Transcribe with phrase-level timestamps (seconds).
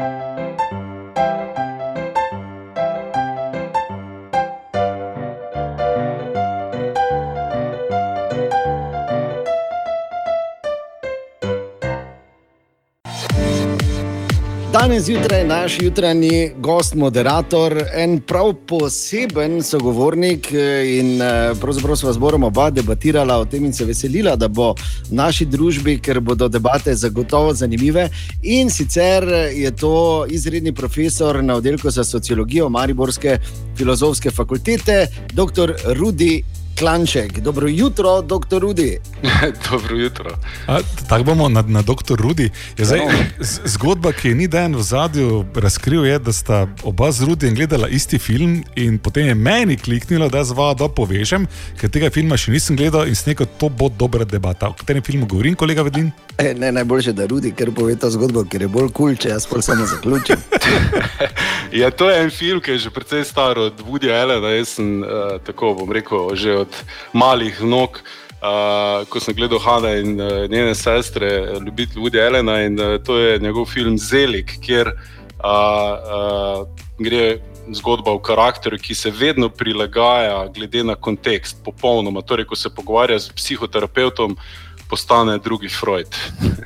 [0.00, 0.39] you
[14.80, 20.52] Danes zjutraj naš jutranji gost, moderator, en prav poseben sogovornik.
[20.52, 24.48] eh, In eh, pravzaprav sva z Borom oba debatirala o tem in se veselila, da
[24.48, 24.76] bo v
[25.10, 28.08] naši družbi, ker bodo debate zagotovo zanimive.
[28.42, 33.38] In sicer je to izredni profesor na oddelku za sociologijo Mariborske
[33.76, 35.74] filozofske fakultete, dr.
[35.84, 36.42] Rudi
[36.80, 37.40] Klanček.
[37.40, 38.58] Dobro jutro, dr.
[38.58, 38.98] Rudi.
[39.70, 40.30] Dobro jutro.
[40.66, 42.16] A, Tako bomo na, na dr.
[42.16, 42.50] Rudi.
[42.78, 43.00] Je zdaj,
[43.40, 47.54] z- zgodba, ki je ni dan v zadju razkril, je, da sta oba z Rudijem
[47.54, 51.44] gledala isti film in potem je meni kliknilo, da zva da povežem,
[51.76, 54.72] ker tega filma še nisem gledal in sem rekel, to bo dobra debata.
[54.72, 56.08] O katerem filmu govorim, kolega Vedin?
[56.38, 59.34] E, ne, najboljše, da Rudi, ker pove to zgodbo, ker je bolj kul, cool, če
[59.36, 60.40] jaz pol samo zaključim.
[61.70, 64.50] Ja, to je en film, ki je že precej star od Woody Allena.
[64.50, 66.69] Jaz sem uh, tako, bom rekel, že od
[67.12, 68.00] malih nog.
[68.40, 72.96] Uh, ko sem gledal Hanna in uh, njene sestre, uh, ljubitelj Woody Allena, in uh,
[73.04, 76.62] to je njegov film Zelik, kjer uh, uh,
[76.96, 77.40] gre
[77.76, 82.22] zgodba o karakteru, ki se vedno prilagaja glede na kontekst, popolnoma.
[82.22, 84.36] Torej, ko se pogovarja z psihoterapeutom,
[84.90, 86.06] postane drugi Freud.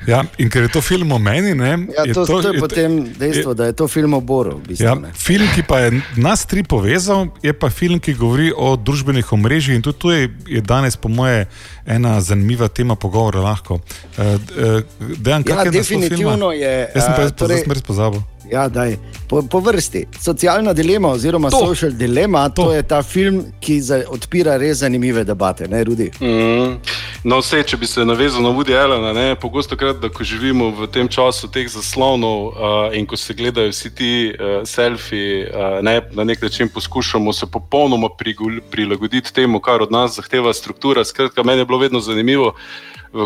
[0.05, 2.59] Ja, in ker je to film o meni, ne, Ja, to, to, to je je-
[2.59, 4.57] potem dejstvo, da je to film o Boru.
[4.57, 5.13] v bistvu, Ja, ne.
[5.13, 9.75] film, ki pa je nas tri povezal, je pa film, ki govori o družbenih omrežjih
[9.75, 11.45] in tudi tu je, je danes, po moje,
[11.85, 13.39] ena zanimiva tema pogovora.
[13.41, 13.73] Lahko.
[13.73, 13.79] Uh,
[14.19, 14.81] uh,
[15.17, 16.89] Dejan, Ja, je definitivno je.
[16.89, 18.21] Jaz sem pa a, jaz torej- res pozabil.
[18.51, 18.97] Ja, daj,
[19.29, 20.05] po, po vrsti.
[20.21, 21.57] Socialna dilema, oziroma To.
[21.57, 22.63] social dilema, to.
[22.63, 22.73] To.
[22.73, 26.11] je ta film, ki za, odpira res zanimive debate, ne Rudi.
[26.21, 26.77] Mm.
[27.23, 30.69] No, vse, če bi se navezal na Woody Allena, ne, pogosto krat, da ko živimo
[30.77, 32.53] v tem času teh zaslonov uh,
[32.93, 37.45] in ko se gledajo vsi ti uh, selfiji, uh, ne, na nek način poskušamo se
[37.51, 41.05] popolnoma prigul- prilagoditi temu, kar od nas zahteva struktura.
[41.05, 42.53] Skratka, meni je bilo vedno zanimivo,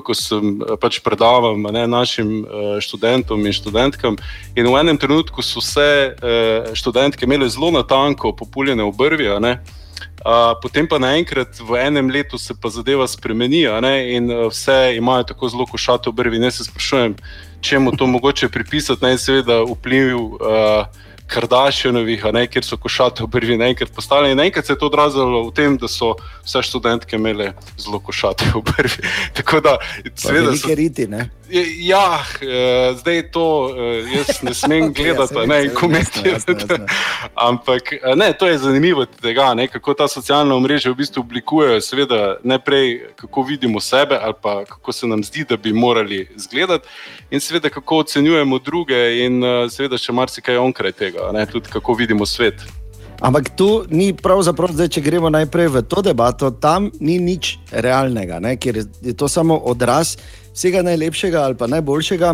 [0.05, 4.17] ko sem eh, pač predaval ne, našim uh, študentom in študentkam.
[4.55, 9.29] In v enem trenutku so vse uh, študentke imele zelo natanko populjene obrvi.
[9.39, 9.59] ne.
[10.19, 15.31] Uh, potem pa naenkrat v enem letu se pa zadeva spremeni, ne, in vse imajo
[15.31, 16.41] tako zelo košate obrvi.
[16.43, 17.15] Jaz se sprašujem,
[17.61, 20.85] čemu to mogoče pripisati, naj seveda vpliv uh,
[21.29, 24.31] Kardashianovih, ne, kjer so košate obrvi naenkrat postale.
[24.31, 28.51] In naenkrat se je to odrazilo v tem, da so vse študentke imele zelo košate
[28.57, 29.05] obrvi.
[29.37, 29.77] Tako da,
[30.15, 31.29] seveda, so, Velike riti, ne.
[31.79, 33.73] Ja, uh, zdaj to uh,
[34.09, 36.51] jaz ne smem okay, ja, gledati, ne in saj vem, komentirati.
[36.51, 36.85] jasno, jasno,
[37.35, 41.81] Ampak eh, ne, to je zanimivo, tega, ne, kako ta socialna omrežja v bistvu oblikujejo,
[41.81, 46.87] seveda, najprej kako vidimo sebe ali pa kako se nam zdi, da bi morali izgledati,
[47.31, 51.93] in seveda kako ocenjujemo druge, in eh, seveda še marsikaj onkraj tega, ne, tudi kako
[51.93, 52.61] vidimo svet.
[53.19, 58.39] Ampak tu ni pravzaprav, zdaj, če gremo najprej v to debato, tam ni nič realnega,
[58.39, 58.55] ne?
[58.55, 60.15] ker je- je to samo odraz
[60.59, 62.33] vsega najlepšega ali pa najboljšega,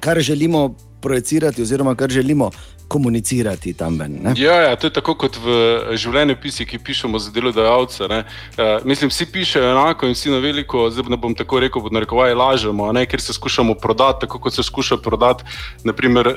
[0.00, 2.50] kar želimo projicirati, oziroma kar želimo
[2.94, 4.18] komunicirati tam ven.
[4.22, 4.34] ne.
[4.38, 8.06] Ja, ja, to je tako kot v življenjepisih, ki pišemo za delodajalce.
[8.08, 8.20] ne.
[8.54, 11.96] Uh, mislim, vsi pišejo enako in vsi na veliko, zdaj ne bom tako rekel, pod
[11.96, 15.44] narekovaj lažemo, ne, ker se skušamo prodati, tako kot se skuša prodati.
[15.84, 16.36] Naprimer, uh,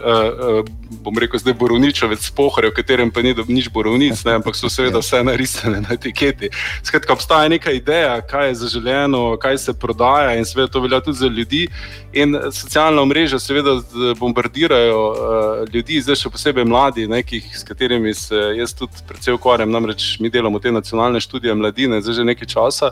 [0.60, 0.72] uh,
[1.06, 5.04] bom rekel, zdaj borovničevec pohore, v katerem pa ni nič borovnic, ne, ampak so seveda
[5.04, 6.50] vse narisane na etiketi.
[6.84, 11.22] Skratka, obstaja neka ideja, kaj je zaželeno, kaj se prodaja in seveda to velja tudi
[11.22, 11.68] za ljudi.
[12.14, 13.78] In eh, socialna mreža seveda
[14.20, 19.72] bombardirajo uh, ljudi, zdaj še posebej mladi, nekih, s katerimi se jaz tudi predvsej ukvarjam,
[19.72, 22.92] namreč mi delamo te nacionalne študije mladine zdaj že nekaj časa.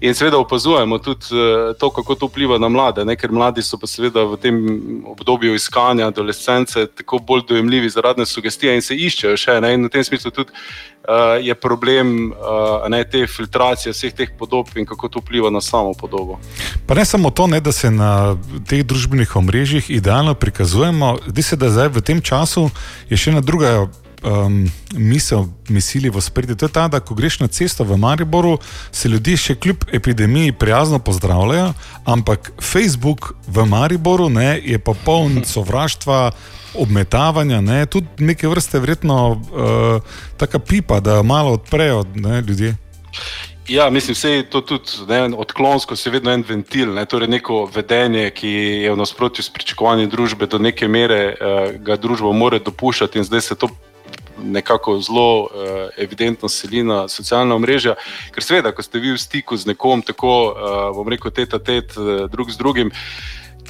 [0.00, 3.16] In seveda opazujemo tudi uh, to, kako to vpliva na mlade, ne?
[3.16, 4.56] ker mladi so pa seveda v tem
[5.04, 9.58] obdobju iskanja adolescence tako bolj dojemljivi za razne sugestije in se iščejo še.
[9.60, 9.74] Ne?
[9.76, 14.72] In v tem smislu tudi uh, je problem uh, ne, te filtracije vseh teh podob
[14.80, 16.40] in kako to vpliva na samo podobo.
[16.86, 18.36] Pa ne samo to, ne, da se na
[18.68, 22.70] teh družbenih omrežjih idealno prikazujemo, zdi se, da zdaj v tem času
[23.12, 23.90] je še ena druga
[24.22, 26.56] um, misel, misli v spredju.
[26.56, 28.58] To je ta, da ko greš na cesto v Mariboru,
[28.92, 31.72] se ljudje še kljub epidemiji prijazno pozdravljajo,
[32.04, 36.30] ampak Facebook v Mariboru ne, je pa poln sovraštva.
[36.70, 42.76] Obmetavanja, ne, tudi neke vrste, verjetno, uh, taka pipa, da malo odprejo ne, ljudje.
[43.66, 47.64] Ja, mislim, da je to tudi ne, odklonsko, se vedno en ventil, ne, torej neko
[47.74, 48.48] vedenje, ki
[48.86, 53.26] je v nasprotju s pričakovanji družbe, do neke mere uh, ga družba mora dopuščati, in
[53.26, 53.68] zdaj se to
[54.44, 55.48] nekako zelo uh,
[55.96, 57.94] evidentno seli na socialna mreža.
[58.34, 61.96] Ker, seveda, ko ste vi v stiku z nekom, tako uh, bom rekel, teta tet,
[61.96, 62.90] uh, drug z drugim.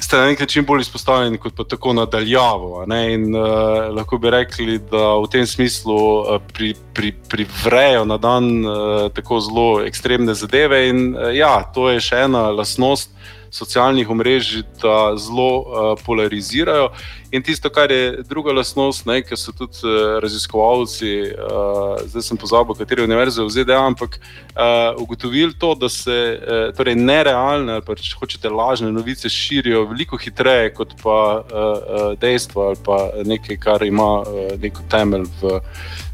[0.01, 2.85] ste na nek način bolj izpostavljeni kot pa tako nadaljavo.
[2.89, 8.65] In uh, lahko bi rekli, da v tem smislu uh, pri, pri, privrejo na dan
[8.65, 10.89] uh, tako zelo ekstremne zadeve.
[10.89, 13.09] In uh, ja, to je še ena lasnost
[13.51, 15.65] socialnih omrežij, da zelo uh,
[16.05, 16.89] polarizirajo.
[17.31, 22.75] In tisto, kar je druga lasnost, ki so tudi uh, raziskovalci, uh, zdaj sem pozabil,
[22.75, 27.95] kateri univerze v ZDA, ampak uh, ugotovili to, da se uh, torej nerealne ali pa
[27.95, 33.57] če hočete lažne novice širijo veliko hitreje kot pa uh, uh, dejstva ali pa nekaj,
[33.57, 35.59] kar ima uh, neko temelj v,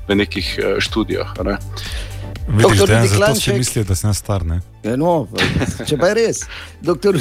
[0.10, 1.34] v nekih uh, študijah.
[1.46, 1.58] Ne.
[2.48, 4.44] Vidiš, da je to, če misliš, da si star.
[4.84, 5.28] Ja, no,
[5.88, 6.44] če pa je res,
[6.82, 7.20] doktor,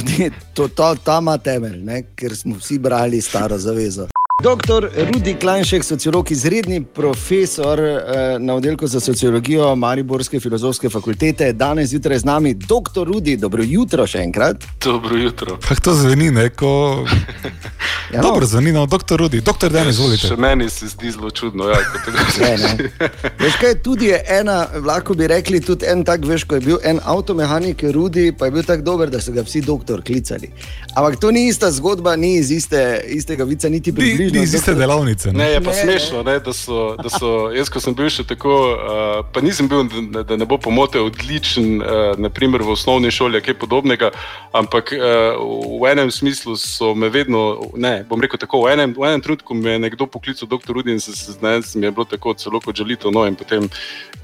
[0.54, 2.02] to, to, to ima temelj, ne?
[2.14, 4.06] ker smo vsi brali staro zavezo.
[4.42, 8.02] Doktor Rudi Klanšek, sociolog, izredni profesor eh,
[8.38, 12.54] na oddelku za sociologijo Mariborske filozofske fakultete, danes zjutraj z nami.
[12.54, 14.64] Doktor Rudi, dobro jutro še enkrat.
[14.84, 15.56] Dobro jutro.
[15.68, 16.68] Kako to zveni, neko.
[18.12, 18.28] Ja, no.
[18.28, 20.28] Dobro, zveni, no, doktor Rudi, doktor Denis, izvolite.
[20.30, 22.90] Še meni se zdi zelo čudno, ja, kako tega zveni.
[23.40, 26.78] Veš kaj, tudi je ena, lahko bi rekli, tudi en tak, veš, ko je bil
[26.86, 30.52] en avtomehanik, Rudi, pa je bil tako dober, da so ga vsi doktor klicali.
[30.94, 32.84] Ampak to ni ista zgodba, ni iz iste,
[33.18, 35.32] istega vica, niti približno ni iz iste delavnice.
[35.32, 37.32] Ne, je pa ne, smešno, ne, da, so, da so.
[37.54, 41.00] Jaz, ko sem bil še tako, uh, pa nisem bil, da, da ne bo pomote,
[41.02, 44.12] odličen, uh, naprimer v osnovni šoli, kaj podobnega,
[44.56, 45.38] ampak uh,
[45.80, 49.56] v enem smislu so me vedno, ne, bom rekel tako, v enem, v enem trenutku
[49.56, 52.76] me je nekdo poklical, doktor Rudin, se znašel, se mi je bilo tako celo kot
[52.76, 53.68] želito, no in potem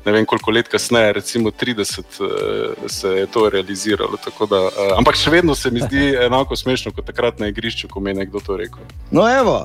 [0.04, 4.18] ne vem koliko let kasneje, recimo 30, uh, se je to realiziralo.
[4.50, 8.00] Da, uh, ampak še vedno se mi zdi enako smešno kot takrat na igrišču, ko
[8.00, 8.82] mi je nekdo to rekel.
[9.10, 9.62] No, evo.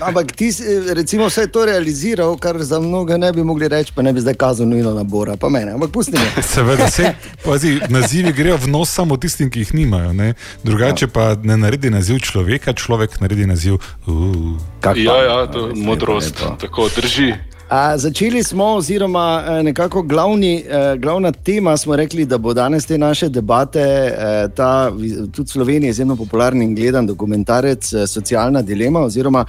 [0.00, 0.64] Ampak ti si
[0.94, 4.34] recimo, vse to realiziral, kar za mnoge ne bi mogli reči, pa ne bi zdaj
[4.34, 5.72] kazal nujno nabora, pa mene.
[5.72, 6.42] Ampak pusti me.
[6.54, 7.14] Seveda, se,
[7.44, 10.12] pazi, nazivi grejo v nos samo tistim, ki jih nimajo.
[10.12, 10.34] Ne?
[10.64, 13.80] Drugače pa ne naredi naziv človeka, človek naredi naziv.
[14.06, 14.56] Uh.
[14.96, 17.34] Ja, ja, to je modrost, tako drži.
[17.68, 22.86] A, začeli smo, oziroma e, nekako glavni, eh, glavna tema smo rekli, da bo danes
[22.86, 24.92] te naše debate, eh, ta
[25.32, 29.44] tudi Slovenija, izjemno popularen in gledan dokumentarec, socialna dilema oziroma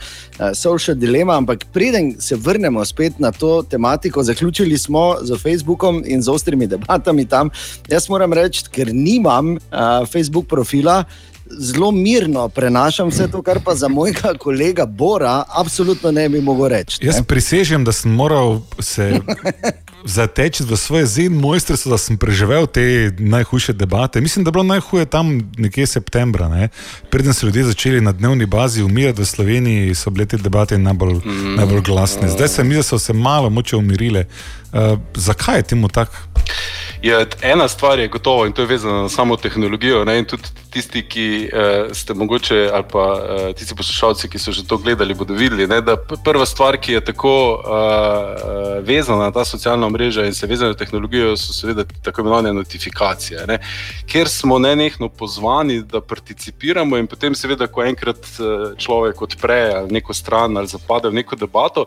[0.56, 1.38] social dilema.
[1.38, 6.68] Ampak preden se vrnemo spet na to tematiko, zaključili smo z Facebookom in z ostrimi
[6.68, 7.50] debatami tam.
[7.90, 9.58] Jaz moram reči, ker nimam
[10.12, 11.04] Facebook profila
[11.52, 16.68] zelo mirno prenašam vse to, kar pa za mojega kolega Bora, absolutno ne bi mogel
[16.68, 17.06] reči.
[17.06, 19.20] Jaz prisežem, da sem moral se
[20.06, 24.22] zateči v svoje zim mojstrstvo, da sem preživel te najhujše debate.
[24.22, 26.50] Mislim, da je bilo najhuje tam nekje septembra.
[26.50, 26.70] Ne?
[27.10, 31.14] Preden so ljudje začeli na dnevni bazi umirati v Sloveniji, so bile te debate najbolj,
[31.26, 31.56] mm.
[31.56, 32.30] najbolj glasne.
[32.30, 34.26] Zdaj se mi, da so se malo moče umirile.
[34.74, 36.14] Uh, zakaj je temu tako?
[37.02, 40.06] Je, ena stvar je gotovo in to je vezano na samo tehnologijo.
[40.06, 44.66] Ne, tudi tisti, ki uh, ste mogoče, ali pa uh, tisti poslušalci, ki so že
[44.68, 49.46] to gledali, bodo videli, ne, da prva stvar, ki je tako uh, vezana na ta
[49.46, 53.46] socialna mreža in se vezana na tehnologijo, so seveda tako imenovane notifikacije.
[53.48, 53.60] Ne,
[54.10, 58.26] ker smo nenehno pozvani, da participiramo in potem, seveda, ko enkrat
[58.78, 61.86] človek odpre neko stran ali zapade v neko debato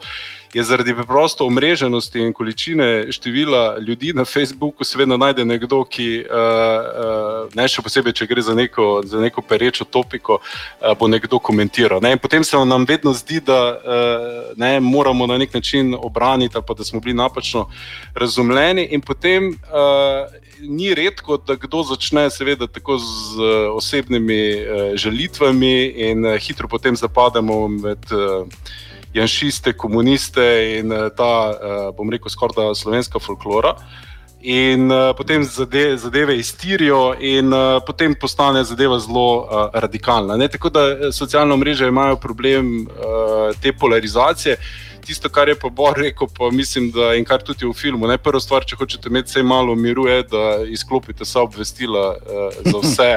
[0.55, 6.37] je zaradi preprosto omreženosti in količine števila ljudi na Facebooku, seveda najde nekdo, ki, uh,
[7.47, 11.39] uh, ne še posebej, če gre za neko, za neko perečo topiko, uh, bo nekdo
[11.39, 12.03] komentiral.
[12.03, 12.17] Ne?
[12.17, 16.85] Potem se nam vedno zdi, da uh, ne, moramo na nek način obraniti, pa da
[16.85, 17.69] smo bili napačno
[18.15, 18.89] razumljeni.
[18.91, 20.27] In potem uh,
[20.61, 25.75] ni redko, da kdo začne, seveda, tako z uh, osebnimi uh, želitvami,
[26.11, 28.11] in uh, hitro potem zapademo med.
[28.11, 28.47] Uh,
[29.15, 33.75] janšiste, komuniste in eh, ta, eh, bom rekel, skoraj da slovenska folklora.
[34.43, 40.37] In uh, potem zade, zadeve iztirijo, in uh, potem postane zadeva zelo uh, radikalna.
[40.37, 40.49] Ne?
[40.49, 44.57] Tako da socialne mreže imajo problem uh, te polarizacije.
[45.05, 48.09] Tisto, kar je pa Bor rekel, pa mislim, da in kar tudi v filmu.
[48.09, 48.17] Ne?
[48.17, 52.79] Prva stvar, če hočete imeti vse malo miru, je, da izklopite vsa obvestila uh, za
[52.81, 53.13] vse.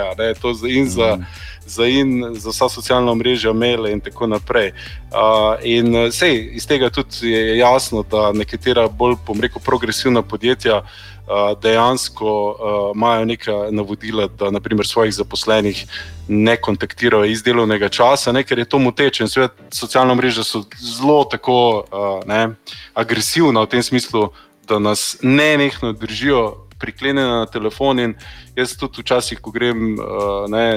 [0.67, 4.71] In za, mm za, in, za vsa socialna mreža, maile in tako naprej.
[5.13, 10.83] Uh, in sej, iz tega tudi je jasno, da nekatera bolj, bom rekel, progresivna podjetja.
[11.23, 15.85] Uh, dejansko uh, imajo neka navodila, da naprimer svojih zaposlenih
[16.27, 19.25] ne kontaktirajo iz delovnega časa, ne, ker je to moteče.
[19.71, 22.55] Socialna mreža so zelo tako uh, ne,
[22.93, 24.29] agresivna v tem smislu,
[24.67, 28.03] da nas ne nekno držijo priklenjena na telefon.
[28.03, 28.15] In
[28.57, 30.67] jaz tudi včasih, ko grem uh, ne,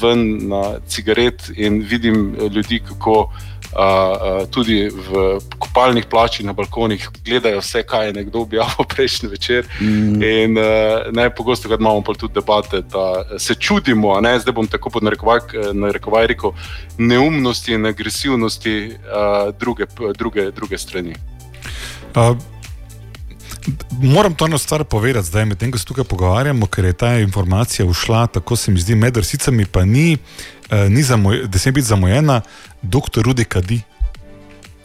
[0.00, 3.26] ven na cigaret in vidim ljudi, kako
[3.76, 5.26] uh, tudi v
[5.58, 9.68] kopalnih plačih na balkonih gledajo vse, kaj je nekdo objavil prejšnji večer.
[9.80, 10.22] Mm.
[10.22, 10.64] In uh,
[11.12, 16.52] najpogosto imamo pa tudi debate, da se čudimo, ne, zdaj bom tako pod narekovaj rekel,
[16.98, 19.86] neumnosti in agresivnosti uh, druge,
[20.18, 21.14] druge, druge strani.
[22.14, 22.55] Uh.
[24.02, 27.86] Moram to eno stvar povedati, zdaj, medtem ko se tukaj pogovarjamo, ker je ta informacija
[27.86, 30.18] ušla, tako se mi zdi, med vrsicami, pa ni,
[30.70, 32.40] eh, ni zamoj, da se mi biti zamujena,
[32.82, 33.80] doktor Rudi Kadi.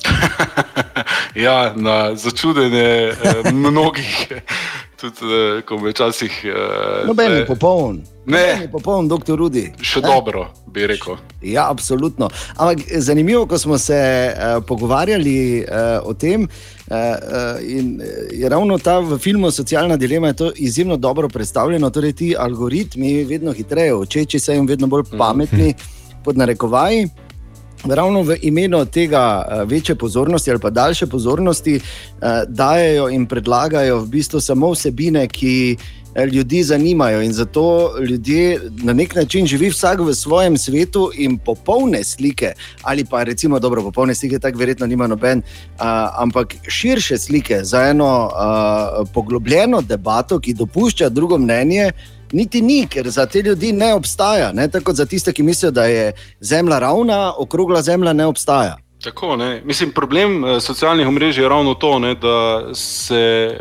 [1.45, 4.31] ja, na začudenje eh, mnogih,
[5.01, 6.41] tudi eh, ko me včasih.
[6.46, 8.01] Eh, Noben je popoln.
[8.25, 9.63] Ne, popoln, doktor Rudi.
[9.81, 10.08] Še ne?
[10.08, 11.17] dobro, bi rekel.
[11.41, 12.29] Ja, absolutno.
[12.53, 17.98] Ampak zanimivo, ko smo se uh, pogovarjali uh, o tem, uh, in
[18.29, 21.89] je ravno ta v filmu Socialna dilema izjemno dobro predstavljeno.
[21.89, 25.17] Torej, ti algoritmi vedno hitreje učeči se in vedno bolj mhm.
[25.17, 26.24] pametni, mm -hmm.
[26.24, 27.10] pod narekovaji.
[27.83, 31.79] Ravno v imenu tega večje pozornosti ali pa daljše pozornosti
[32.47, 35.77] dajo in predlagajo v bistvu samo vsebine, ki
[36.31, 37.21] ljudi zanimajo.
[37.21, 43.05] In zato ljudje na nek način živijo vsak v svojem svetu in popolne slike, ali
[43.05, 45.41] pa recimo dobro, popolne slike, tako verjetno nima noben,
[46.17, 48.29] ampak širše slike za eno
[49.13, 51.91] poglobljeno debato, ki dopušča drugo mnenje
[52.33, 54.51] niti ni, ker za te ljudi ne obstaja.
[54.51, 54.67] Ne?
[54.67, 58.77] Tako za tiste, ki mislijo, da je zemlja ravna, okrogla zemlja ne obstaja.
[59.03, 59.61] Tako, ne.
[59.65, 63.57] Mislim, problem eh, socialnih omrežij je ravno to, ne, da se eh,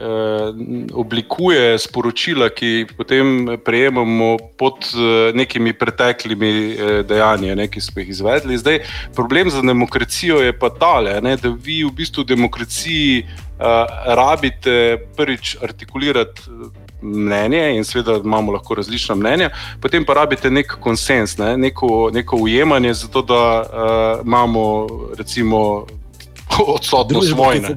[0.92, 8.02] oblikuje sporočila, ki jih potem prejemamo pod eh, nekimi preteklimi eh, dejanji, ne, ki smo
[8.02, 8.58] jih izvedli.
[8.58, 8.82] Zdaj,
[9.16, 14.98] problem za demokracijo je pa tale, ne, da vi v bistvu v demokraciji eh, rabite
[15.16, 16.42] prvič artikulirati
[17.02, 21.56] mnenje in seveda imamo lahko različna mnenja, potem pa rabite nek konsens, ne?
[21.56, 24.86] neko, neko ujemanje, zato da uh, imamo
[25.18, 25.86] recimo
[26.58, 27.74] odsotnost vojne.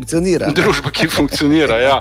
[0.53, 1.77] Družba, ki funkcionira.
[1.81, 1.97] Ja.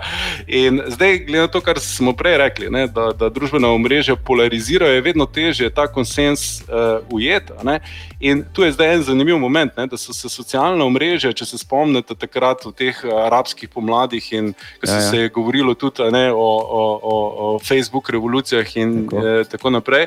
[0.47, 4.95] In zdaj, glede na to, kar smo prej rekli, ne, da, da družbena omrežja polarizirajo,
[4.95, 7.53] je vedno težje ta konsens uh, ujeti.
[8.21, 11.59] In tu je zdaj en zanimiv moment, ne, da so se socialna omrežja, če se
[11.59, 15.09] spomnite takrat v teh uh, arabskih pomladih in ko ja, ja.
[15.11, 19.71] se je govorilo tudi ne, o, o, o, o Facebook revolucijah in tako, eh, tako
[19.71, 20.07] naprej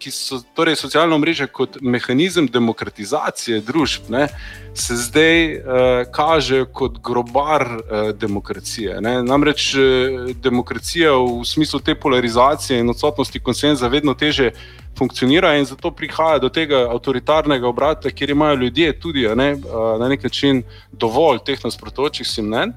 [0.00, 4.28] ki so torej socialno mreže kot mehanizem demokratizacije družb, ne,
[4.74, 9.00] se zdaj uh, kaže kot grobar uh, demokracije.
[9.00, 9.22] Ne.
[9.22, 14.50] Namreč uh, demokracija v smislu te polarizacije in odsotnosti konsenza vedno teže
[14.98, 20.08] funkcionira in zato prihaja do tega avtoritarnega obrata, kjer imajo ljudje tudi ne, uh, na
[20.08, 22.72] nek način dovolj teh nasprotujočih si mnen.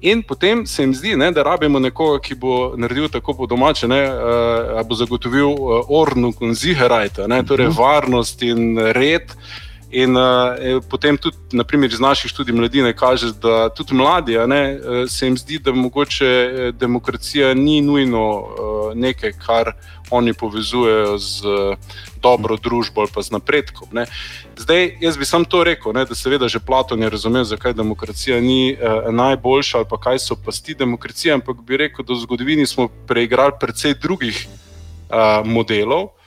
[0.00, 3.86] In potem se jim zdi, ne, da rabimo nekoga, ki bo naredil tako po domače,
[3.90, 7.82] da uh, bo zagotovil uh, ornu in zigerajta, torej uh mhm.
[7.82, 9.34] varnost in red.
[9.90, 14.60] In uh, potem tudi, naprimer, iz naših študij mladine kaže, da tudi mladi, ne,
[15.08, 19.72] se jim zdi, da mogoče demokracija ni nujno uh, nekaj, kar
[20.10, 21.76] oni povezujejo z uh,
[22.20, 23.88] dobro družbo ali pa z napredkom.
[23.92, 24.04] Ne.
[24.56, 28.40] Zdaj, jaz bi sam to rekel, ne, da seveda že Platon je razumel, zakaj demokracija
[28.40, 32.66] ni uh, najboljša ali pa kaj so pasti demokracije, ampak bi rekel, da v zgodovini
[32.66, 36.17] smo preigrali precej drugih uh, modelov.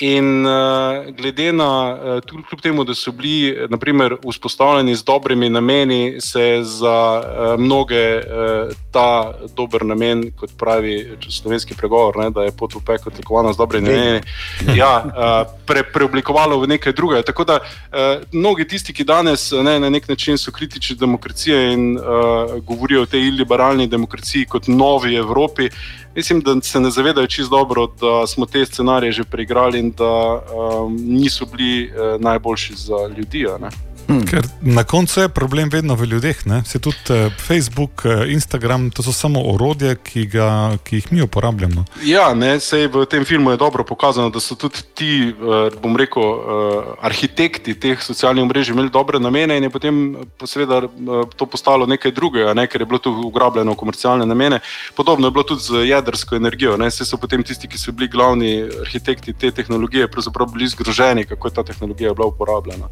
[0.00, 5.48] In uh, glede na uh, tudi kljub temu, da so bili naprimer, vzpostavljeni z dobrimi
[5.50, 12.46] nameni, se za uh, mnoge uh, ta dober namen, kot pravi slovenski pregovor, ne, da
[12.46, 14.20] je pot v peklo tekovana z dobrimi nameni,
[14.76, 17.22] ja, uh, pre, preoblikovalo v nekaj drugega.
[17.22, 21.96] Tako da uh, mnogi tisti, ki danes ne, na nek način so kritični demokracije in
[21.98, 27.26] uh, govorijo o tej iliberalni demokraciji kot novi Evropi, uh, mislim, da se ne zavedajo
[27.26, 32.74] čisto dobro, da smo te scenarije že preigrali in da um, niso bili uh, najboljši
[32.74, 33.46] za ljudi.
[34.08, 34.24] Hmm.
[34.24, 36.46] Ker na koncu je problem vedno v ljudeh.
[36.46, 36.62] Ne?
[36.64, 40.48] Se tudi uh, Facebook, uh, Instagram, to so samo orodje, ki, ga,
[40.84, 41.84] ki jih mi uporabljamo.
[42.08, 42.56] Ja, ne,
[42.92, 47.76] v tem filmu je dobro pokazano, da so tudi ti, uh, bom rekel, uh, arhitekti
[47.76, 50.00] teh socialnih mrež imeli dobre namene in je potem
[50.40, 52.64] posreda, uh, to postalo nekaj drugega, ne?
[52.66, 54.62] ker je bilo to ugrabljeno v komercialne namene.
[54.96, 56.80] Podobno je bilo tudi z jedrsko energijo.
[56.80, 61.48] Vse so potem tisti, ki so bili glavni arhitekti te tehnologije, pravzaprav bili zgroženi, kako
[61.48, 62.88] je ta tehnologija bila uporabljena.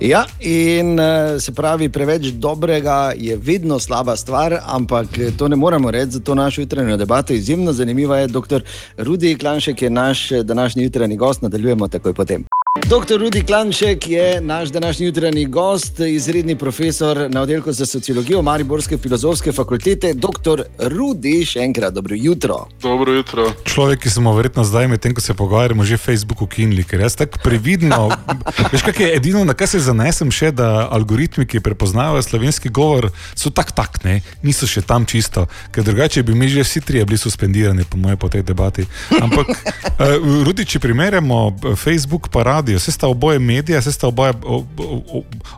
[0.00, 5.56] Ja, in eh, se pravi, preveč dobrega je vedno slaba stvar, ampak eh, to ne
[5.56, 7.32] moremo reči za to našo jutranjo debato.
[7.32, 8.62] Izjemno zanimiva je, doktor
[8.96, 12.44] Rudi Klanšek je naš današnji jutranji gost, nadaljujemo takoj potem.
[12.82, 18.98] Doktor Rudi Klanšek je naš današnji jutranji gost, izredni profesor na oddelku za sociologijo Mariborske
[18.98, 20.14] filozofske fakultete.
[20.14, 22.66] Doktor Rudi, še enkrat dobro jutro.
[22.82, 23.46] Dobro jutro.
[23.64, 27.38] Človek, ki smo verjetno zdaj, medtem ko se pogovarjamo, že Facebook ukinili, ker jaz tako
[27.44, 28.10] previdno.
[28.72, 33.12] veš, kaj je edino, na kar se zanesem, še da algoritmi, ki prepoznavajo slovenski govor,
[33.38, 37.06] so tak tak, ne, niso še tam čisto, ker drugače bi mi že vsi trije
[37.06, 38.82] bili suspendirani, po mojem, po tej debati.
[39.22, 44.32] Ampak, uh, Rudi, če primerjamo Facebook pa radio vse sta oboje medije, vse sta oboje,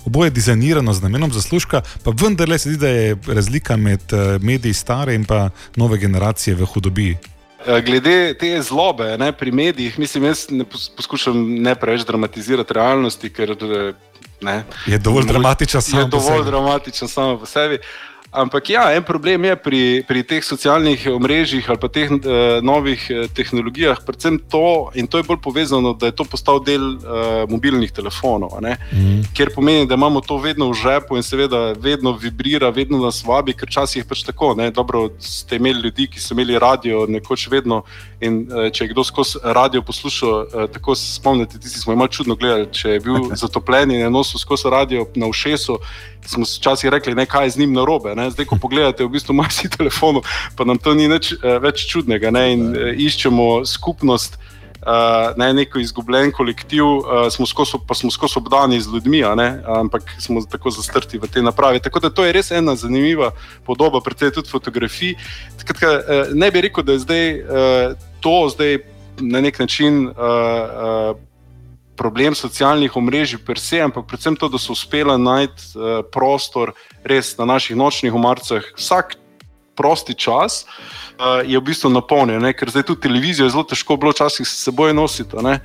[0.05, 4.73] oboje dizajnirano z namenom zaslužka, pa vendarle se zdi, da je razlika med eh, mediji
[4.73, 7.17] stare in pa nove generacije v hudobiji.
[7.67, 10.65] Eh, glede te zlobe ne, pri medijih, mislim, jaz ne
[10.97, 13.93] poskušam ne preveč dramatizirati realnosti, ker eh,
[14.41, 16.11] ne, je dovolj dramatičen samo,
[17.09, 17.79] samo po sebi.
[18.37, 23.01] Ampak ja, en problem je pri, pri teh socialnih omrežjih ali pa teh uh, novih
[23.09, 27.49] uh, tehnologijah, predvsem to, in to je bolj povezano, da je to postal del uh,
[27.49, 29.25] mobilnih telefonov, mm -hmm.
[29.33, 33.57] ker pomeni, da imamo to vedno v žepu in seveda vedno vibrira, vedno nas vabi,
[33.57, 34.55] ker časih je pač tako.
[34.55, 34.71] Ne?
[34.71, 37.83] Dobro, ste imeli ljudi, ki so imeli radio nekoč vedno
[38.21, 42.13] in uh, če je kdo skozi radio poslušal, uh, tako se spomnite, tisti smo imeli
[42.13, 45.79] čudno gledati, če je bil zatopljen in je nosil skozi radio na ušesu
[46.27, 48.15] smo včasih rekli, ne, kaj je z njim narobe.
[48.15, 48.31] Ne.
[48.31, 50.21] Zdaj, ko pogledate, v bistvu imaš vsi telefon,
[50.57, 52.31] pa nam to ni nič uh, več čudnega.
[52.35, 54.39] Ne, in uh, iščemo skupnost,
[54.83, 59.49] uh, ne neko izgubljen kolektiv, uh, smo skos, pa smo skozi obdani z ljudmi, ne,
[59.79, 61.81] ampak smo tako zastrti v te naprave.
[61.83, 63.33] Tako da to je res ena zanimiva
[63.67, 65.17] podoba, predvsem tudi fotografij.
[65.63, 68.83] Tkatka, uh, ne bi rekel, da je zdaj uh, to zdaj
[69.21, 70.09] na nek način.
[70.11, 71.25] Uh, uh,
[71.97, 76.75] problem socialnih omrežij, per se, ampak predvsem to, da so uspeli najti uh, prostor
[77.05, 78.65] res na naših nočnih umarcah.
[78.77, 79.17] Vsak
[79.77, 82.55] prosti čas uh, je v bistvu napolnjen, ne?
[82.57, 85.37] ker zdaj tudi televizijo je zelo težko bilo včasih s seboj nositi.
[85.37, 85.59] Uh,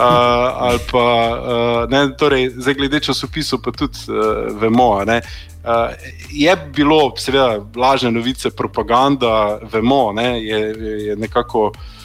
[0.00, 5.02] ali pa uh, ne, torej, zdaj glede časopisov, pa tudi uh, vemo.
[5.04, 5.20] Ne?
[5.60, 5.92] Uh,
[6.32, 10.60] je bilo, seveda, lažne novice, propaganda, vemo, ne, je,
[11.10, 11.99] je nekako uh,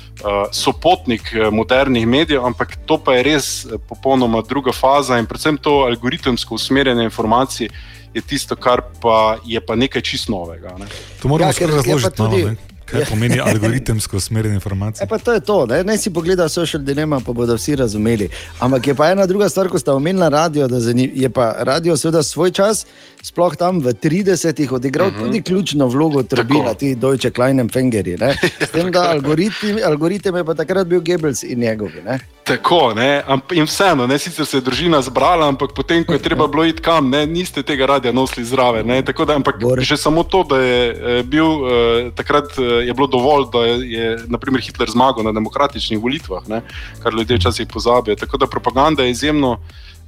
[0.51, 5.57] sopotnik eh, modernih medijev, ampak to pa je res eh, popolnoma druga faza in predvsem
[5.57, 7.69] to algoritemsko usmerjanje informacij
[8.13, 10.75] je tisto, kar pa je pa nekaj čist novega.
[10.79, 10.85] Ne.
[11.21, 12.43] To moramo ja, razložiti tudi.
[12.43, 12.55] Malo,
[12.85, 13.05] Kaj ja.
[13.09, 15.07] pomeni algoritemsko usmerjanje informacij?
[15.11, 18.29] E to je to, ne, ne si pogleda social dilemma, pa bodo vsi razumeli.
[18.59, 22.23] Ampak je pa ena druga stvar, ko ste omenili radio, da je pa radio seveda
[22.23, 22.85] svoj čas,
[23.23, 25.21] sploh tam v 30-ih odigral uh mhm.
[25.21, 25.25] -huh.
[25.25, 28.17] tudi ključno vlogo trbila, ti Deutsche Kleinen Fengeri.
[28.59, 32.01] S tem, da algoritem, algoritem je pa takrat bil Goebbels in njegovi.
[32.05, 32.19] Ne?
[32.45, 33.23] Tako, ne?
[33.51, 34.19] in vseeno, ne?
[34.21, 37.23] sicer se je družina zbrala, ampak potem, ko je treba bilo iti kam, ne?
[37.25, 38.85] niste tega radia nosili zraven.
[38.85, 43.47] Da, ampak že samo to, da je eh, bil eh, takrat eh, je bilo dovolj,
[43.49, 46.61] da je, je naprimer, Hitler zmagal na demokratičnih volitvah, ne?
[47.01, 48.15] kar ljudje včasih pozabijo.
[48.15, 49.57] Tako da propaganda je izjemno.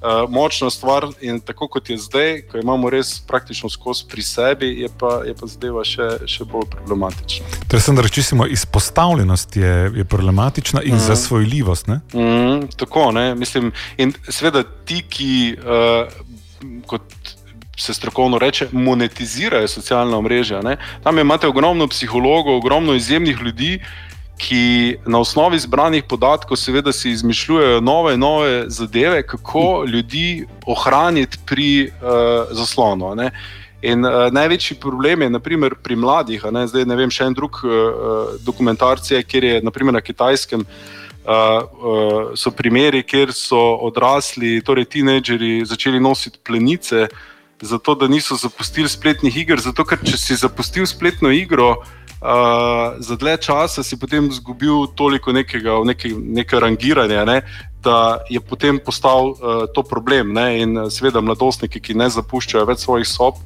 [0.07, 4.69] Uh, močna stvar, in tako kot je zdaj, ko imamo res praktično skozi pri sebi,
[4.81, 7.49] je pa, je pa zadeva še, še bolj problematična.
[7.67, 11.03] Torej, sem reči, da izpostavljenost je, je problematična in mm.
[11.09, 11.87] zasvojljivost.
[11.87, 13.73] Mm, tako, ne, mislim.
[13.97, 16.07] In seveda ti, ki uh,
[16.87, 17.03] kot
[17.77, 20.61] se strokovno reče, monetizirajo socialna mreža.
[20.61, 20.77] Ne?
[21.03, 23.79] Tam imate ogromno psihologov, ogromno izjemnih ljudi,
[24.37, 31.37] ki na osnovi zbranih podatkov, seveda, si izmišljujejo nove in nove zadeve, kako ljudi ohraniti
[31.45, 33.15] pri uh, zaslonu.
[33.15, 33.31] Ne?
[33.81, 36.45] In uh, največji problem je naprimer, pri mladih.
[36.51, 36.67] Ne?
[36.67, 40.65] Zdaj ne vem, še en drug uh, dokumentarcije, kjer je naprimer, na kitajskem.
[41.27, 47.09] Uh, uh, so primeri, kjer so odrasli, torej tinejdžeri, začeli nositi plenice,
[47.61, 49.59] zato da niso zapustili spletnih iger.
[49.59, 51.95] Zato, ker če si zapustil spletno igro uh,
[52.99, 57.41] za dlje časa, si potem izgubil toliko nekega, neke, neke rangiranja, ne,
[57.83, 60.33] da je potem postal uh, to problem.
[60.33, 63.39] Ne, in seveda mladostniki, ki ne zapuščajo več svojih sob.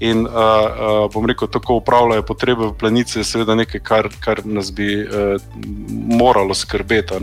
[0.00, 4.40] In, uh, uh, bom rekel, tako upravljajo potrebe v planici, je seveda nekaj, kar, kar
[4.48, 5.36] nas bi uh,
[5.90, 7.20] moralo skrbeti.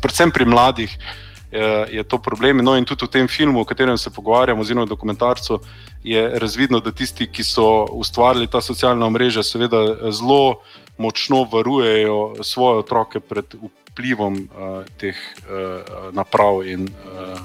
[0.00, 2.64] Predvsem pri mladih, uh, je to problem.
[2.64, 5.60] No, in tudi v tem filmu, o katerem se pogovarjamo, oziroma dokumentarcu,
[6.04, 10.60] je razvidno, da tisti, ki so ustvarili ta socialna mreža, seveda zelo
[10.98, 13.54] močno varujejo svoje otroke pred
[13.90, 17.38] vplivom uh, teh uh, naprav in uh,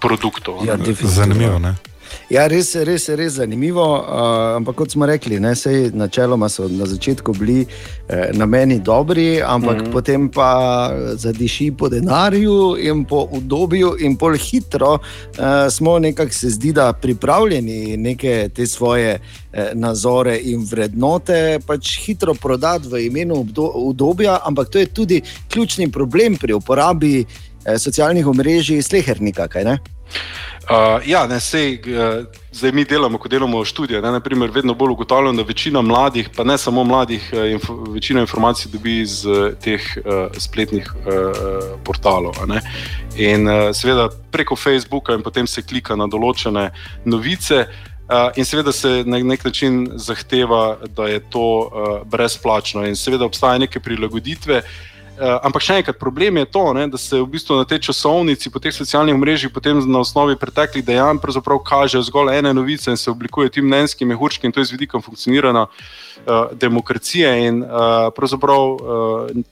[0.00, 0.66] produktov.
[0.66, 1.58] Ja, Zanimivo.
[1.58, 1.76] Ne?
[2.30, 3.84] Ja, res, res, res zanimivo.
[3.84, 7.66] Uh, ampak kot smo rekli, ne, sej, načeloma so na začetku bili
[8.08, 9.92] eh, na meni dobri, ampak mm -hmm.
[9.92, 16.50] potem pa zadiši po denarju in po udobju, in pol hitro uh, smo nekako se
[16.50, 19.18] zdi, da pripravljeni neke te svoje
[19.52, 24.38] eh, nazore in vrednote pač hitro prodati v imenu udobja.
[24.44, 29.48] Ampak to je tudi ključni problem pri uporabi eh, socialnih omrežij slehernika.
[30.62, 32.22] Uh, ja, ne, sej, uh,
[32.54, 34.00] zdaj mi delamo, ko delamo študije.
[34.02, 38.20] Ne, naprimer, vedno bolj ugotavljamo, da večina mladih, pa ne samo mladih, uh, inf večino
[38.20, 41.02] informacij dobi iz uh, teh uh, spletnih uh,
[41.84, 42.38] portalov.
[43.16, 46.70] In uh, seveda preko Facebooka, in potem se klika na določene
[47.04, 47.66] novice.
[48.12, 53.26] Uh, in seveda se na nek način zahteva, da je to uh, brezplačno, in seveda
[53.26, 54.62] obstajajo neke prilagoditve.
[54.62, 58.50] Uh, ampak še enkrat, problem je to, ne, da se v bistvu na tej časovnici,
[58.50, 61.20] po teh socialnih mrežah, potem na osnovi preteklih dejanj,
[61.64, 65.00] kaže zgolj ene novice in se oblikuje ti mnenjski mehurčki in to je z vidika
[65.00, 65.70] funkcioniranja uh,
[66.52, 67.68] demokracije in uh,
[68.16, 68.80] pravzaprav uh,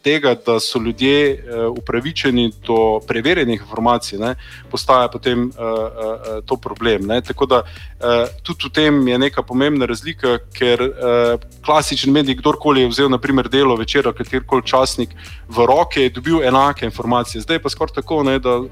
[0.03, 4.35] tega, da so ljudje uh, upravičeni do preverjenih informacij, ne,
[4.71, 7.07] postaja potem uh, uh, to problem.
[7.07, 7.21] Ne.
[7.21, 12.87] Tako da uh, tudi v tem je neka pomembna razlika, ker uh, klasični medij, kdorkoli
[12.87, 15.15] je vzel naprimer delo večera, katerkoli časnik
[15.49, 17.43] v roke je dobil enake informacije.
[17.43, 18.69] Zdaj pa skoraj tako, ne, da uh,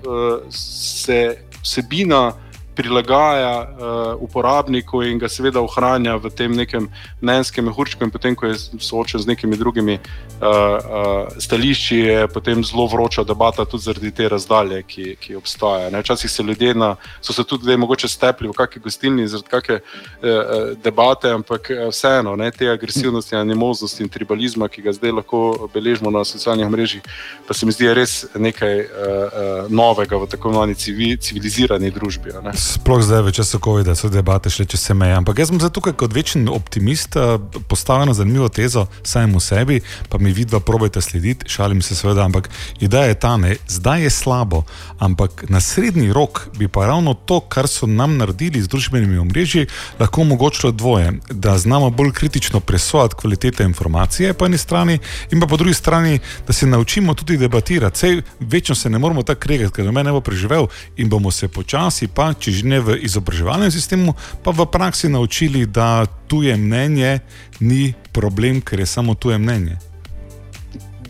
[0.51, 2.33] se vsebina
[2.79, 6.87] prilagaja uh, uporabniku in ga seveda ohranja v tem nekem
[7.19, 12.62] mnenjskem mehurčku, in potem, ko je soočen z nekimi drugimi uh, uh, stališči, je potem
[12.62, 15.88] zelo vroča debata tudi zaradi te razdalje, ki, ki obstaja.
[15.91, 16.05] Ne.
[16.07, 20.79] Včasih se ljudje na, so se tudi mogoče stepli v kakšni gostilni zaradi kakšne uh,
[20.85, 25.43] debate, ampak vseeno ne, te agresivnosti, animoznosti in tribalizma, ki ga zdaj lahko
[25.75, 27.03] beležimo na socialnih mrežah,
[27.49, 30.79] pa se mi zdi res nekaj uh, uh, novega v tako imenovani
[31.19, 32.38] civilizirani družbi.
[32.38, 35.16] Ne sploh zdaj, v času COVID-a, so debate šle čez meje.
[35.16, 39.76] Ampak jaz sem tukaj kot večni optimist, eh, postavil na zanimivo tezo, samem v sebi,
[40.09, 42.50] pa mi vidva, probojte slediti, šalim se seveda, ampak
[42.81, 44.62] ideja je ta, ne, zdaj je slabo,
[44.98, 49.66] ampak na srednji rok bi pa ravno to, kar so nam naredili z družbenimi omrežji,
[50.00, 54.98] lahko omogočilo dvoje, da znamo bolj kritično presojati kvalitete informacije po eni strani
[55.33, 57.98] in pa po drugi strani, da se naučimo tudi debatirati.
[57.98, 61.48] Sej večno se ne moramo tako regati, ker mene ne bo preživel in bomo se
[61.48, 67.21] počasi, pa če že ne v izobraževalnem sistemu, pa v praksi naučili, da tuje mnenje
[67.61, 69.79] ni problem, ker je samo tuje mnenje.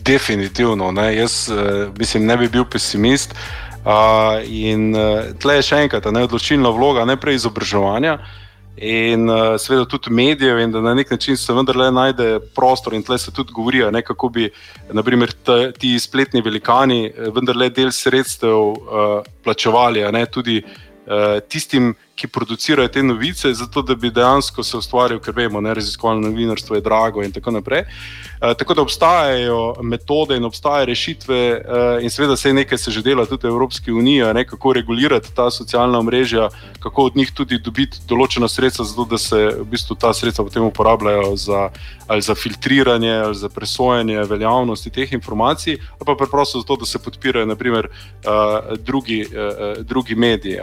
[0.05, 1.15] Definitivno, ne.
[1.15, 3.33] jaz uh, mislim, ne bi bil pesimist.
[3.79, 8.17] Uh, in uh, tle je še enkrat ne, odločilna vloga najprej izobraževanja
[8.79, 12.93] in uh, seveda tudi medijev, in da na nek način se vendarle najde prostor.
[12.93, 14.49] In tle se tudi govori, ne, kako bi
[14.95, 20.88] naprimer, t, ti spletni velikani vendarle del sredstev uh, plačevali, ne, tudi uh, Eh,
[21.49, 26.27] tistim, ki producirajo te novice, zato da bi dejansko se ustvaril, ker vemo, da raziskovalno
[26.27, 27.85] novinarstvo je drago in tako naprej.
[28.39, 33.01] Uh, tako da obstajajo metode in obstajajo rešitve, uh, in seveda se nekaj se že
[33.03, 37.59] dela tudi v Evropski uniji, ne, kako regulirati ta socialna mreža, kako od njih tudi
[37.59, 41.69] dobiti določena sredstva, zato da se v bistvu ta sredstva potem uporabljajo za,
[42.19, 47.45] za filtriranje ali za presojanje veljavnosti teh informacij, ali pa preprosto zato, da se podpirajo
[47.45, 50.59] naprimer, uh, drugi, uh, drugi mediji.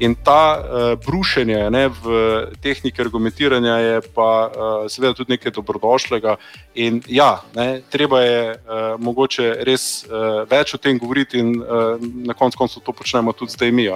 [0.00, 6.36] In ta uh, brušenje ne, v tehniki argumentiranja je pa uh, seveda tudi nekaj dobrodošlega.
[6.74, 11.98] In ja, ne, treba je uh, mogoče res uh, več o tem govoriti, in uh,
[12.00, 13.88] na koncu koncev to počnemo tudi zdaj mi.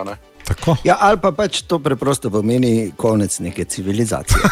[0.85, 4.41] Ja, ali pa pač to preprosto pomeni konec neke civilizacije.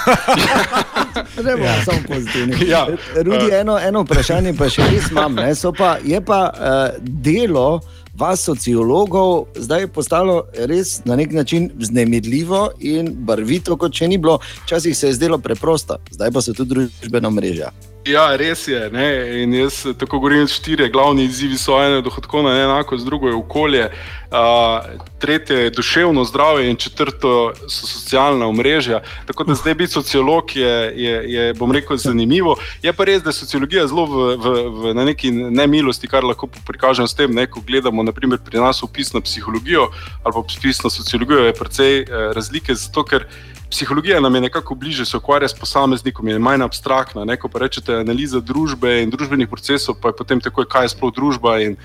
[1.44, 1.84] Ne bomo ja.
[1.84, 2.68] samo pozitivni.
[2.68, 2.86] Ja.
[3.16, 5.36] Rudi, eno, eno vprašanje pa še res imam.
[5.78, 7.80] Pa, je pa uh, delo
[8.20, 14.38] vas, sociologov, zdaj postalo res na nek način vznemirljivo in barvito, kot če ni bilo.
[14.64, 17.72] Včasih se je zdelo preprosto, zdaj pa so tudi družbena mreža.
[18.08, 18.80] Ja, res je.
[18.90, 19.08] Ne?
[19.42, 23.90] In jaz tako govorim, štiri glavni izzivi so eno dohodkovno, enako z drugo je okolje,
[24.30, 24.86] uh,
[25.18, 29.02] tretje je duševno zdravje in četrto so socialna omrežja.
[29.26, 32.56] Tako da zdaj biti sociolog je, je, je, bom rekel, zanimivo.
[32.82, 36.48] Je pa res, da je sociologija zelo v, v, v na neki nemilosti, kar lahko
[36.66, 37.46] prikažem s tem, ne?
[37.46, 39.88] ko gledamo naprimer, pri nas upis na psihologijo
[40.22, 43.26] ali pa upis na sociologijo, je precej uh, razlike, zato ker
[43.70, 47.24] psihologija nam je nekako bliže, se ukvarja s posameznikom, je manj abstraktna.
[47.24, 47.36] Ne?
[47.36, 51.14] Ko pa rečete analiza družbe in družbenih procesov, pa je potem tako, kaj je sploh
[51.14, 51.76] družba in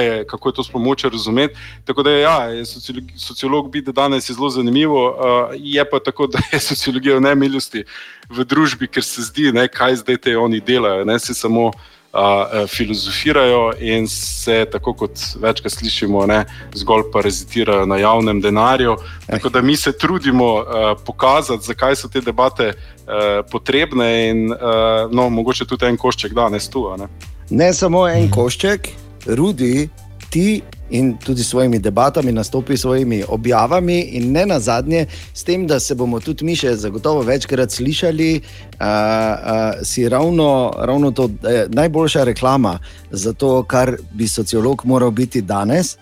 [0.00, 1.54] je, kako je to sploh moče razumeti.
[1.84, 6.38] Tako da ja, sociolog, sociolog biti danes je zelo zanimivo, uh, je pa tako, da
[6.52, 7.84] je sociologija v nemilosti
[8.28, 11.04] v družbi, ker se zdi, ne, kaj zdaj te oni delajo.
[11.04, 11.18] Ne?
[11.18, 11.70] Se samo
[12.14, 18.96] uh, filozofirajo in se, tako kot večkrat slišimo, ne, zgolj parazitirajo na javnem denarju.
[19.26, 20.64] Tako da mi se trudimo uh,
[21.06, 24.58] pokazati, zakaj so te debate uh, potrebne in uh,
[25.10, 26.86] no, mogoče tudi en košček danes tu.
[26.98, 27.08] Ne.
[27.50, 28.88] ne samo en košček,
[29.26, 29.88] rudi
[30.34, 35.44] ti in tudi s svojimi debatami, nastopi s svojimi objavami, in ne na zadnje, s
[35.44, 41.10] tem, da se bomo tudi mi še zagotovo večkrat slišali, uh, uh, si ravno, ravno
[41.10, 42.78] to uh, najboljša reklama
[43.10, 45.96] za to, kar bi sociolog moral biti danes.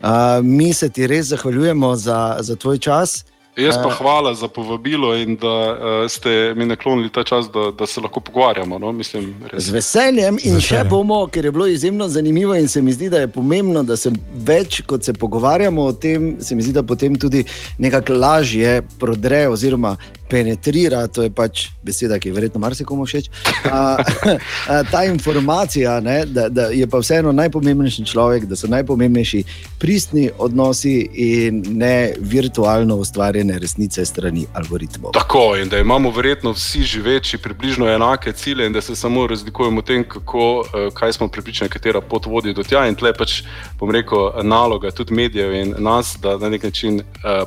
[0.00, 3.24] Uh, mi se ti res zahvaljujemo za, za tvoj čas.
[3.56, 7.86] Jaz pa hvala za povabilo in da uh, ste mi naklonili ta čas, da, da
[7.86, 8.78] se lahko pogovarjamo.
[8.78, 8.92] No?
[8.92, 13.08] Mislim, Z veseljem in še bomo, ker je bilo izjemno zanimivo in se mi zdi,
[13.10, 16.82] da je pomembno, da se več, kot se pogovarjamo o tem, se mi zdi, da
[16.82, 17.44] potem tudi
[17.78, 19.96] nekako lažje prodre oziroma
[20.28, 23.30] penetrira, to je pač beseda, ki je verjetno marsikomu všeč.
[23.70, 23.96] A,
[24.72, 29.44] a, ta informacija, ne, da, da je pa vseeno najpomembnejši človek, da so najpomembnejši
[29.78, 32.98] pristni odnosi in ne virtualno
[33.46, 35.12] ustvarjene resnice strani algoritmov.
[35.12, 39.80] Tako in da imamo verjetno vsi živeči približno enake cilje in da se samo razlikujemo
[39.80, 42.86] v tem, kako, kaj smo pripričani, katera pot vodi do tja.
[42.88, 43.42] In tle pač,
[43.78, 47.02] bom rekel, naloga tudi medijev in nas, da na nek način,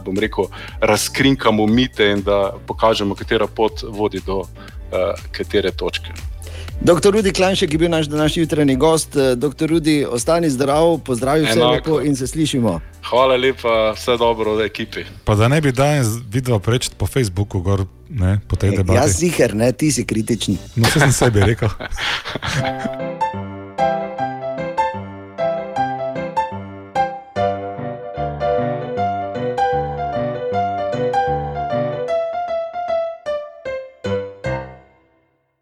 [0.05, 0.47] bom rekel,
[0.81, 4.47] razkrinkamo mite in da pokažemo, katera pot vodi do uh,
[5.31, 6.13] katere točke.
[6.81, 9.17] Doktor Rudi Klanšek je bil naš današnji jutranji gost.
[9.35, 12.79] Doktor Rudi, ostani zdrav, pozdravi vse lepo in se slišimo.
[13.09, 15.03] Hvala lepa, vse dobro v ekipi.
[15.23, 18.97] Pa da ne bi danes videl preč po Facebooku, gor, ne, po tej debati.
[18.97, 20.57] Jaz sicer ne, ti si kritični.
[20.75, 21.69] No, se sem sebi rekel.